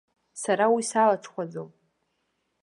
[0.41, 1.69] Сара уи салаҽхәаӡом.